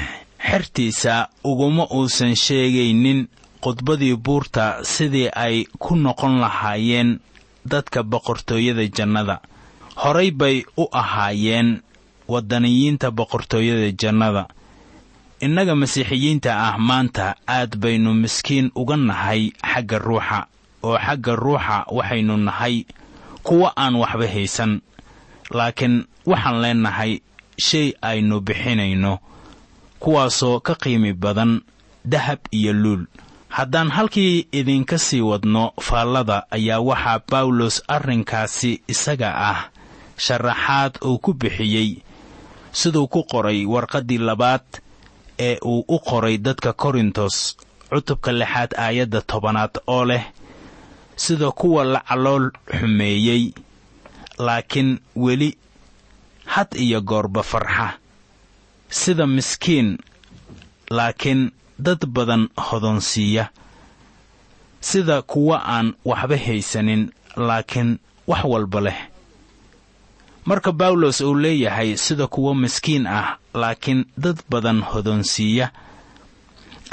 xertiisa 0.49 1.27
uguma 1.43 1.87
uusan 1.97 2.35
sheegaynin 2.35 3.27
khudbadii 3.63 4.15
buurta 4.15 4.79
sidii 4.83 5.29
ay 5.35 5.65
ku 5.79 5.95
noqon 5.95 6.39
lahaayeen 6.39 7.19
dadka 7.65 8.03
boqortooyada 8.03 8.85
jannada. 8.97 9.41
Horay 10.03 10.31
bay 10.31 10.63
u 10.77 10.85
ahaayeen 10.91 11.81
waddaniyiinta 12.27 13.11
boqortooyada 13.11 13.91
jannada 14.01 14.47
innaga 15.45 15.75
masiixiyiinta 15.75 16.51
ah 16.67 16.77
maanta 16.77 17.35
aad 17.47 17.71
baynu 17.81 18.13
miskiin 18.13 18.71
uga 18.75 18.97
nahay 18.97 19.41
xagga 19.71 19.97
ruuxa 19.99 20.39
oo 20.83 20.97
xagga 21.05 21.33
ruuxa 21.43 21.77
waxaynu 21.97 22.35
nahay 22.47 22.75
kuwa 23.43 23.69
aan 23.77 23.95
waxba 24.01 24.27
haysan. 24.27 24.71
Laakiin 25.57 25.95
waxaan 26.29 26.57
leennahay 26.63 27.11
shay 27.67 27.87
aynu 28.01 28.35
bixinayno 28.47 29.13
kuwaasoo 29.99 30.59
ka 30.59 30.73
qiimi 30.75 31.13
badan 31.13 31.61
dahab 32.05 32.39
iyo 32.51 32.73
luul. 32.73 33.03
Haddaan 33.49 33.89
halkii 33.89 34.47
idinka 34.51 34.97
sii 34.97 35.21
wadno 35.21 35.71
faallada 35.81 36.37
ayaa 36.51 36.79
waxaa 36.79 37.19
bawlos 37.31 37.75
arrinkaasi 37.87 38.81
isaga 38.87 39.29
ah 39.49 39.59
sharaxaad 40.17 40.93
uu 41.05 41.17
ku 41.19 41.33
bixiyey 41.33 42.01
siduu 42.71 43.07
ku 43.07 43.23
qoray 43.23 43.65
warqaddii 43.65 44.17
labaad 44.17 44.61
ee 45.39 45.57
uu 45.65 45.85
u 45.87 45.99
qoray 45.99 46.37
dadka 46.37 46.73
korintos 46.73 47.57
cutubka 47.89 48.31
lixaad 48.31 48.71
aayadda 48.77 49.21
tobanaad 49.21 49.73
oo 49.87 50.05
leh 50.05 50.23
sida 51.15 51.51
kuwa 51.51 51.83
la 51.83 51.99
calool 51.99 52.51
xumeeyey 52.79 53.53
laakiin 54.37 54.99
weli 55.15 55.57
had 56.45 56.67
iyo 56.79 57.01
goorba 57.01 57.43
farxa. 57.43 57.93
Sida 58.89 59.27
miskiin 59.27 59.97
laakiin 60.89 61.51
dad 61.79 62.05
badan 62.05 62.49
hodonsiiya 62.57 63.49
sida 64.81 65.21
kuwa 65.21 65.57
aan 65.65 65.93
waxba 66.05 66.37
haysanin 66.37 67.11
laakiin 67.35 67.99
wax 68.27 68.43
walba 68.43 68.81
leh. 68.81 68.99
Marka 70.45 70.71
bawlos 70.71 71.21
uu 71.21 71.35
leeyahay 71.35 71.97
sida 71.97 72.27
kuwa 72.27 72.55
miskiin 72.55 73.07
ah 73.07 73.37
laakiin 73.61 74.05
dad 74.23 74.37
badan 74.51 74.79
hodonsiiya 74.89 75.67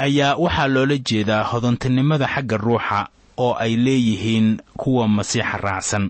ayaa 0.05 0.35
waxaa 0.43 0.67
loola 0.73 0.97
jeedaa 1.07 1.43
hodontinimada 1.51 2.27
xagga 2.33 2.57
ruuxa 2.65 2.99
oo 3.37 3.53
ay 3.63 3.73
leeyihiin 3.85 4.47
kuwa 4.79 5.07
masiixa 5.07 5.57
raacsan. 5.65 6.05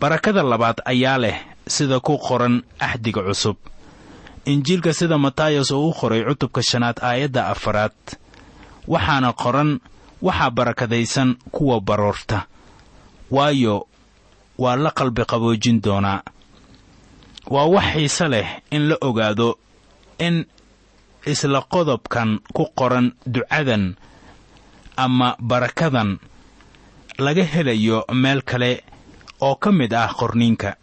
Barakada 0.00 0.42
labaad 0.42 0.78
ayaa 0.92 1.18
leh 1.18 1.36
sida 1.74 2.00
ku 2.00 2.18
qoran 2.18 2.62
axdiga 2.86 3.22
cusub. 3.28 3.56
Injiilka 4.44 4.92
sida 4.92 5.18
matayas 5.18 5.70
uu 5.70 5.88
u 5.88 5.94
qoray 5.98 6.22
cutubka 6.28 6.62
shanaad 6.62 6.98
aayadda 7.08 7.42
afaraad. 7.54 7.96
Waxaana 8.92 9.32
qoran 9.32 9.70
waxaa 10.22 10.50
barakadaysan 10.50 11.36
kuwa 11.54 11.80
baroorta. 11.80 12.38
Waayo 13.30 13.86
waa 14.58 14.76
la 14.76 14.90
qalbi 14.90 15.24
qaboojin 15.24 15.80
doonaa 15.84 16.20
waa 17.50 17.66
wax 17.66 17.84
xiise 17.94 18.28
leh 18.28 18.48
in 18.70 18.88
la 18.88 18.96
ogaado 19.00 19.58
in 20.18 20.46
isla 21.26 21.60
qodobkan 21.72 22.38
ku 22.54 22.66
qoran 22.74 23.12
ducadan 23.26 23.94
ama 24.96 25.36
barakadan 25.40 26.18
laga 27.18 27.44
helayo 27.44 28.04
meel 28.12 28.42
kale 28.42 28.84
oo 29.40 29.54
ka 29.56 29.72
mid 29.72 29.92
ah 29.94 30.08
qorniinka. 30.18 30.76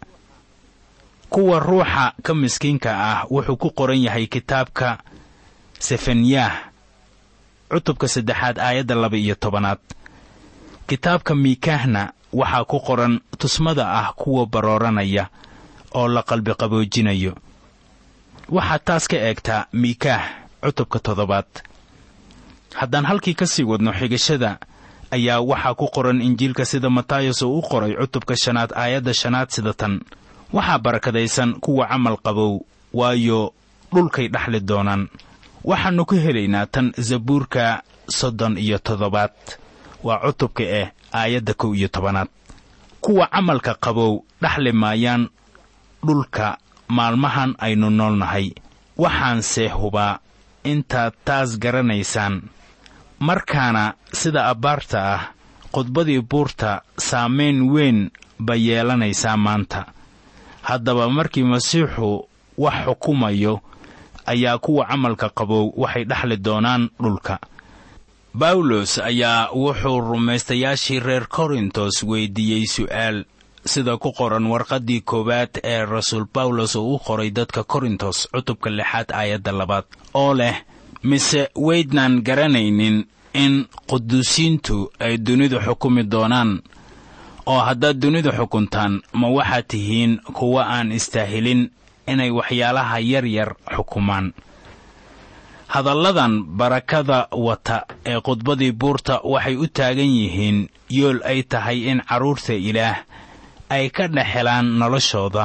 Kuwa 1.32 1.58
ruuxa 1.60 2.12
ka 2.22 2.34
miskiinka 2.34 2.90
ah 2.92 3.26
wuxuu 3.30 3.56
ku 3.56 3.70
qoran 3.70 4.02
yahay 4.02 4.26
kitaabka 4.26 4.98
sefanyah 5.78 6.52
cutubka 7.70 8.08
saddexaad 8.08 8.58
aayadda 8.58 8.94
laba 8.94 9.16
iyo 9.16 9.34
tobanaad. 9.34 9.78
Kitaabka 10.86 11.34
miikaahna 11.34 12.12
waxaa 12.32 12.64
ku 12.64 12.78
qoran 12.80 13.20
tusmada 13.38 13.88
ah 13.88 14.12
kuwa 14.12 14.46
barooranaya 14.46 15.28
oo 15.94 16.08
la 16.08 16.22
qalbi 16.22 16.54
qaboojinayo. 16.54 17.32
Waxaad 18.48 18.82
taas 18.84 19.04
ka 19.08 19.16
eegtaa 19.16 19.66
miikaah 19.72 20.22
cutubka 20.62 20.98
toddobaad. 20.98 21.46
Haddaan 22.74 23.04
halkii 23.04 23.34
ka 23.34 23.46
sii 23.46 23.64
wadno 23.64 23.92
xigashada 23.92 24.58
ayaa 25.10 25.40
waxaa 25.40 25.74
ku 25.74 25.86
qoran 25.94 26.20
injiilka 26.22 26.64
sida 26.64 26.90
matayas 26.90 27.42
uu 27.42 27.58
u 27.58 27.62
qoray 27.62 27.94
cutubka 28.00 28.36
shanaad 28.36 28.72
aayadda 28.76 29.14
shanaad 29.14 29.48
sida 29.50 29.72
tan. 29.74 30.00
Waxaa 30.52 30.78
barakadaysan 30.78 31.60
kuwa 31.60 31.86
camal 31.88 32.16
qabow 32.24 32.60
waayo 32.92 33.52
dhulkay 33.92 34.28
dhaxli 34.28 34.60
doonaan. 34.60 35.08
Waxaannu 35.64 36.04
ka 36.04 36.16
helaynaa 36.16 36.66
tan 36.66 36.92
zabuurka 36.98 37.82
soddon 38.08 38.58
iyo 38.58 38.78
toddobaad. 38.78 39.32
Waa 40.02 40.18
cutubka 40.24 40.62
eh 40.64 40.88
aayadda 41.12 41.54
kow 41.54 41.74
iyo 41.74 41.88
tobanaad. 41.88 42.28
Kuwa 43.00 43.26
camalka 43.26 43.74
qabow 43.74 44.24
dhaxli 44.42 44.72
maayaan 44.72 45.28
dhulka 46.06 46.58
maalmahan 46.88 47.54
aynu 47.58 47.90
noolnahay. 47.90 48.50
Waxaanse 48.98 49.68
hubaa 49.68 50.18
intaad 50.64 51.12
taas 51.24 51.58
garanaysaan. 51.58 52.42
Markaana 53.18 53.94
sida 54.12 54.46
abbaarta 54.48 54.98
ah 55.14 55.22
khudbadii 55.72 56.20
buurta 56.20 56.82
saamayn 56.98 57.62
weyn 57.72 58.10
ba 58.38 58.54
yeelanaysaa 58.56 59.36
maanta. 59.36 59.86
Haddaba 60.62 61.08
markii 61.10 61.42
masiixu 61.44 62.28
wax 62.58 62.74
xukumayo 62.84 63.60
ayaa 64.26 64.58
kuwa 64.58 64.86
camalka 64.86 65.28
qabow 65.28 65.72
waxay 65.76 66.04
dhexli 66.04 66.36
doonaan 66.36 66.90
dhulka. 67.02 67.38
Bawlos 68.34 68.98
ayaa 68.98 69.50
wuxuu 69.54 70.00
rumaystayaashii 70.00 71.00
reer 71.00 71.26
korintos 71.28 72.02
weydiiyey 72.02 72.66
su'aal 72.66 73.24
sida 73.64 73.96
ku 73.96 74.12
qoran 74.12 74.46
warqaddii 74.46 75.00
koowaad 75.00 75.60
ee 75.62 75.84
rasuul 75.86 76.26
bawlos 76.34 76.74
uu 76.76 76.94
u 76.94 76.98
qoray 76.98 77.30
dadka 77.30 77.64
korintos 77.64 78.28
cutubka 78.32 78.70
lixaad 78.70 79.08
aayadda 79.12 79.52
labaad 79.52 79.84
oo 80.14 80.34
leh 80.34 80.56
mise 81.02 81.48
weydnaan 81.56 82.22
garanaynin 82.22 83.06
in 83.34 83.66
quduusiintu 83.90 84.90
ay 85.00 85.16
dunidu 85.18 85.58
xukumi 85.60 86.02
doonaan? 86.04 86.62
Oo 87.46 87.58
haddaad 87.60 87.96
dunidu 88.02 88.30
xukuntaan 88.32 89.00
ma 89.12 89.28
waxaad 89.28 89.64
tihiin 89.68 90.20
kuwa 90.32 90.62
aan 90.66 90.92
istaahilin 90.92 91.70
inay 92.06 92.30
waxyaalaha 92.30 92.98
yar 93.00 93.26
yar 93.26 93.50
xukumaan? 93.76 94.32
Hadalladan 95.66 96.44
barakada 96.44 97.28
wata 97.32 97.86
ee 98.06 98.20
khudbadii 98.20 98.72
buurta 98.72 99.20
waxay 99.24 99.56
u 99.56 99.66
taagan 99.66 100.12
yihiin 100.20 100.68
yool 100.90 101.18
ay 101.24 101.42
tahay 101.42 101.78
in 101.90 102.00
carruurta 102.08 102.52
ilaah 102.54 102.98
ay 103.74 103.84
ka 103.96 104.04
dhex 104.14 104.26
helaan 104.34 104.66
noloshooda 104.80 105.44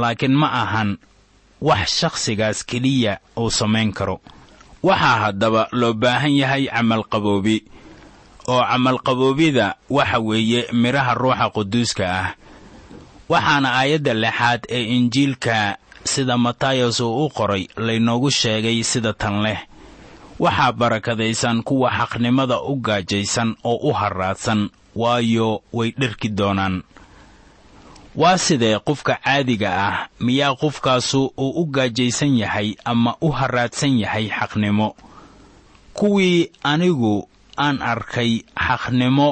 laakiin 0.00 0.34
ma 0.40 0.48
ahan 0.62 0.90
wax 1.68 1.88
shakhsigaas 2.00 2.58
keliya 2.68 3.12
uu 3.38 3.50
samayn 3.58 3.92
karo. 3.98 4.16
Waxaa 4.82 5.18
haddaba 5.30 5.62
loo 5.80 5.92
baahan 6.02 6.34
yahay 6.40 6.64
camalqaboobi 6.66 7.56
oo 8.52 8.62
camalqaboobida 8.70 9.66
waxa 9.96 10.18
weeye 10.18 10.60
midhaha 10.82 11.14
ruuxa 11.14 11.46
quduuska 11.54 12.04
ah. 12.20 12.28
Waxaana 13.32 13.68
aayadda 13.78 14.14
lixaad 14.14 14.60
ee 14.76 14.84
injiilka 14.96 15.76
sida 16.04 16.34
matayas 16.38 17.00
uu 17.00 17.24
u 17.26 17.30
qoray 17.30 17.64
laynoogu 17.76 18.30
sheegay 18.30 18.82
sida 18.82 19.12
tan 19.12 19.36
leh. 19.46 19.60
Waxaa 20.42 20.72
barakadaysan 20.72 21.62
kuwa 21.62 21.90
xaqnimada 21.98 22.56
u 22.60 22.74
gaajaysan 22.86 23.54
oo 23.64 23.78
u 23.88 23.92
harraadsan 23.92 24.70
waayo 24.96 25.62
way 25.72 25.90
dherki 26.00 26.28
doonaan 26.28 26.82
waa 28.16 28.38
sidee 28.38 28.78
qofka 28.78 29.14
caadiga 29.24 29.70
ah 29.88 29.96
miyaa 30.20 30.54
qofkaasu 30.54 31.32
uu 31.38 31.50
u 31.62 31.64
gaajaysan 31.66 32.36
yahay 32.38 32.74
ama 32.84 33.16
u 33.20 33.30
harraadsan 33.32 33.98
yahay 33.98 34.28
xaqnimo? 34.28 34.88
Kuwii 35.94 36.50
anigu 36.62 37.28
aan 37.56 37.82
arkay 37.82 38.42
xaqnimo 38.66 39.28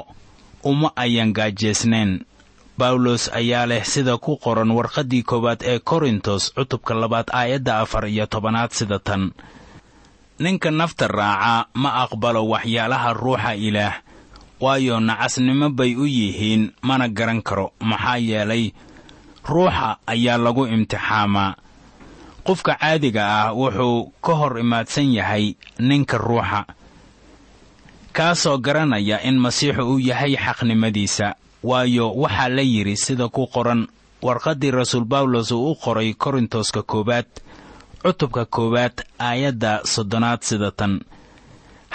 uma 0.65 0.93
ayan 0.97 1.33
gaajaysnayn. 1.33 2.25
Bawlos 2.79 3.29
ayaa 3.33 3.67
leh 3.67 3.85
sida 3.85 4.17
ku 4.19 4.37
qoran 4.41 4.71
warqaddii 4.73 5.23
koowaad 5.23 5.61
ee 5.63 5.79
korintos 5.79 6.53
cutubka 6.57 6.95
labaad 6.95 7.29
aayadda 7.33 7.79
afar 7.85 8.09
iyo 8.09 8.27
tobanaad 8.27 8.71
sida 8.73 8.99
tan. 8.99 9.33
Ninka 10.41 10.71
nafta 10.71 11.09
raaca 11.09 11.69
ma 11.75 11.91
aqbalo 12.05 12.49
waxyaalaha 12.49 13.13
ruuxa 13.13 13.53
ilaah 13.55 13.95
waayo 14.61 15.01
nacasnimo 15.01 15.69
bay 15.71 15.97
u 15.97 16.07
yihiin 16.07 16.73
mana 16.83 17.09
garan 17.09 17.43
karo. 17.43 17.73
Maxaa 17.81 18.17
yeelay 18.19 18.73
ruuxa 19.49 19.97
ayaa 20.07 20.39
lagu 20.39 20.67
imtixaamaa. 20.67 21.55
Qofka 22.47 22.75
caadiga 22.81 23.23
ah 23.29 23.53
wuxuu 23.55 24.13
ka 24.25 24.33
hor 24.35 24.59
imaadsan 24.59 25.13
yahay 25.19 25.55
ninka 25.79 26.19
ruuxa 26.19 26.65
kaasoo 28.13 28.59
garanaya 28.59 29.23
in 29.23 29.39
masiixu 29.39 29.83
uu 29.83 29.99
yahay 29.99 30.37
xaqnimadiisa. 30.37 31.35
Waayo 31.63 32.13
waxaa 32.23 32.49
la 32.49 32.63
yidhi 32.63 32.97
sida 32.97 33.29
ku 33.29 33.47
qoran 33.47 33.87
warqaddii 34.23 34.71
rasuul 34.71 35.05
bawlos 35.05 35.51
uu 35.53 35.71
u 35.71 35.75
qoray 35.75 36.15
korintoska 36.15 36.83
koowaad 36.83 37.27
cutubka 38.03 38.45
koowaad 38.45 38.97
aayadda 39.19 39.81
soddonaad 39.85 40.41
sida 40.43 40.71
tan 40.71 41.01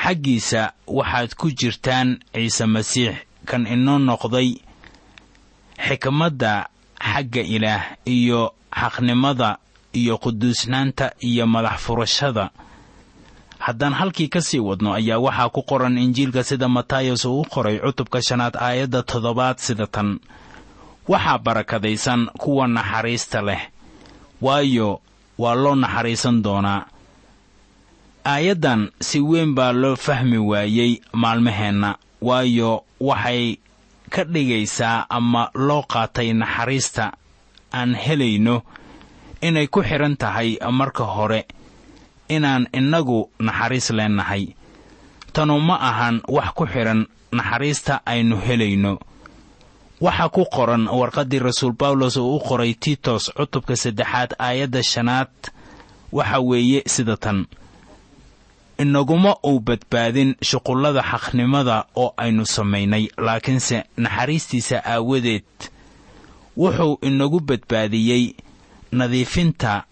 xaggiisa 0.05 0.73
waxaad 0.87 1.31
ku 1.35 1.49
jirtaan 1.59 2.19
ciise 2.33 2.65
masiix 2.65 3.15
kan 3.49 3.65
inoo 3.67 3.97
noqday 3.99 4.49
xikmadda 5.87 6.53
xagga 7.11 7.41
ilaah 7.55 7.83
iyo 8.05 8.53
xaqnimada 8.81 9.57
iyo 9.93 10.17
quduusnaanta 10.23 11.11
iyo 11.29 11.47
madax 11.47 11.77
furashada. 11.85 12.49
Haddaan 13.59 13.93
halkii 13.93 14.27
ka 14.29 14.41
sii 14.41 14.59
wadno 14.59 14.93
ayaa 14.93 15.17
waxaa 15.19 15.49
ku 15.49 15.61
qoran 15.63 15.97
injiilka 15.97 16.43
sida 16.43 16.67
matayas 16.67 17.25
uu 17.25 17.41
u 17.41 17.45
qoray 17.53 17.79
cutubka 17.79 18.21
shanaad 18.21 18.55
aayadda 18.55 19.03
toddobaad 19.03 19.57
sida 19.57 19.87
tan. 19.87 20.19
Waxaa 21.07 21.37
barakadaysan 21.37 22.29
kuwa 22.37 22.67
naxariista 22.67 23.41
leh 23.41 23.61
waayo 24.41 25.01
waa 25.37 25.55
loo 25.55 25.75
naxariisan 25.75 26.41
doonaa 26.45 26.85
aayaddan 28.25 28.81
si 29.07 29.19
weyn 29.29 29.51
baa 29.57 29.71
loo 29.81 29.95
fahmi 29.95 30.38
waayey 30.38 30.91
maalmaheenna 31.13 31.89
waayo 32.27 32.71
waxay 32.99 33.57
ka 34.13 34.23
dhigaysaa 34.33 35.05
ama 35.17 35.49
loo 35.67 35.83
qaatay 35.93 36.29
naxariista 36.41 37.05
aan 37.73 37.91
helayno 37.95 38.55
inay 39.47 39.67
ku 39.67 39.79
xidhan 39.83 40.15
tahay 40.17 40.49
marka 40.79 41.03
hore 41.15 41.41
inaan 42.35 42.63
innagu 42.73 43.29
naxariis 43.39 43.89
leennahay. 43.97 44.43
Tanu 45.33 45.59
ma 45.67 45.75
ahan 45.89 46.21
wax 46.35 46.49
ku 46.57 46.65
xidhan 46.65 47.05
naxariista 47.38 48.01
aynu 48.05 48.35
helayno. 48.47 48.93
Waxaa 50.01 50.29
ku 50.35 50.43
qoran 50.55 50.88
warqaddii 50.99 51.39
rasuul 51.39 51.73
bawlos 51.79 52.17
uu 52.17 52.35
u 52.35 52.39
qoray 52.47 52.73
tiitos 52.73 53.23
cutubka 53.38 53.75
saddexaad 53.75 54.31
aayadda 54.39 54.81
shanaad 54.83 55.31
waxa 56.11 56.39
weeye 56.39 56.81
sida 56.93 57.17
tan 57.17 57.45
inaguma 58.77 59.35
uu 59.43 59.59
badbaadin 59.59 60.35
shuqullada 60.49 61.01
xaqnimada 61.11 61.85
oo 61.95 62.13
aynu 62.17 62.45
samaynay 62.45 63.07
laakiinse 63.17 63.77
naxariistiisa 63.97 64.77
aawadeed 64.93 65.47
wuxuu 66.57 66.99
inagu 67.01 67.39
badbaadiyey 67.39 68.35
nadiifinta 68.91 69.83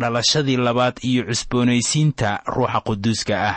dhalashadii 0.00 0.56
labaad 0.56 0.96
iyo 1.02 1.22
cusboonaysiinta 1.28 2.40
ruuxa 2.46 2.80
quduuska 2.86 3.34
ah. 3.50 3.56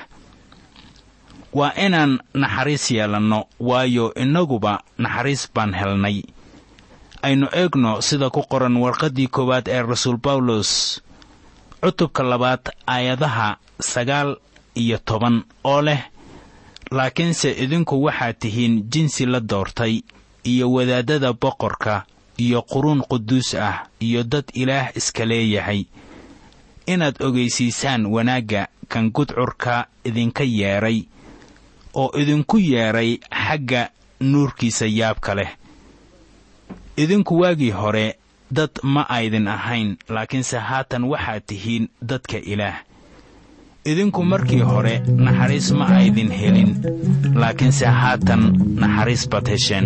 Waa 1.53 1.71
inaan 1.85 2.19
naxariis 2.33 2.91
yeelanno 2.91 3.39
waayo 3.59 4.13
innaguba 4.13 4.83
naxariis 4.97 5.49
baan 5.55 5.73
helnay. 5.73 6.23
Aynu 7.21 7.47
eegno 7.53 8.01
sida 8.01 8.29
ku 8.29 8.43
qoran 8.51 8.77
warqaddii 8.77 9.27
koowaad 9.27 9.67
ee 9.67 9.81
rasuul 9.81 10.17
bawlos 10.17 11.01
cutubka 11.81 12.23
labaad 12.23 12.63
aayadaha 12.87 13.57
sagaal 13.79 14.35
iyo 14.75 14.97
toban 14.97 15.43
oo 15.63 15.81
leh. 15.81 16.01
Laakiinse 16.91 17.51
idinku 17.51 18.03
waxaad 18.03 18.35
tihiin 18.39 18.83
jinsi 18.91 19.25
la 19.25 19.39
doortay 19.39 20.01
iyo 20.43 20.71
wadaaddada 20.71 21.33
boqorka 21.33 22.05
iyo 22.37 22.61
quruun 22.61 23.01
quduus 23.01 23.55
ah 23.55 23.87
iyo 23.99 24.23
dad 24.23 24.45
ilaah 24.53 24.97
iska 24.97 25.25
leeyahay. 25.25 25.85
Inaad 26.85 27.15
ogaysiisaan 27.23 28.05
wanaagga 28.05 28.67
kan 28.87 29.09
gudcurka 29.11 29.87
idinka 30.05 30.43
yeedhay 30.43 31.03
oo 31.93 32.11
idinku 32.21 32.57
yeedhay 32.59 33.17
xagga 33.47 33.89
nuurkiisa 34.19 34.85
yaabka 34.85 35.35
leh. 35.35 35.51
Idinku 36.97 37.39
waagii 37.39 37.71
hore 37.71 38.15
dad 38.51 38.69
ma 38.83 39.03
aydin 39.09 39.47
ahayn 39.47 39.97
laakiinse 40.09 40.57
haatan 40.57 41.03
waxaad 41.03 41.43
tihiin 41.47 41.89
dadka 42.01 42.37
ilaah 42.37 42.77
idinku 43.91 44.21
markii 44.31 44.61
hore 44.69 44.93
naxariis 45.25 45.67
ma 45.79 45.85
aydin 45.97 46.31
helin 46.39 46.71
laakiinse 47.41 47.85
haatan 48.01 48.41
naxariis 48.83 49.23
baad 49.33 49.47
hesheen 49.53 49.85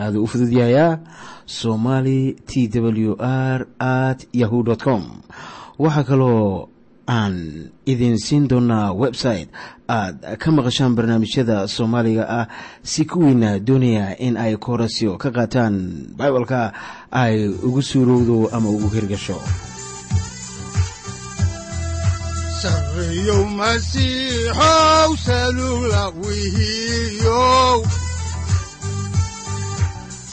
aaduu 0.00 0.22
u 0.24 0.30
fududyahayaa 0.32 0.98
somali 1.46 2.36
t 2.48 2.68
w 2.72 3.14
r 3.20 3.66
at 3.78 4.26
yahu 4.32 4.64
com. 4.84 5.02
Waxaa 5.78 6.04
kaloo 6.04 6.68
aan 7.10 7.34
idin 7.86 8.14
siin 8.18 8.46
doonaa 8.50 8.94
website 8.94 9.48
aad 9.90 10.38
ka 10.38 10.48
maqashaan 10.54 10.94
barnaamijyada 10.94 11.66
soomaaliga 11.66 12.24
ah 12.38 12.46
si 12.82 13.02
kuwiina 13.04 13.58
doonaya 13.58 14.14
in 14.26 14.36
ay 14.36 14.54
koorasyo 14.56 15.18
ka 15.22 15.30
qaataan 15.36 15.74
bibalka 16.18 16.60
ay 17.10 17.48
ugu 17.66 17.82
suurowdo 17.82 18.36
ama 18.54 18.68
ugu 18.70 18.88
hirgasho 18.94 19.38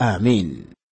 aamiin 0.00 0.73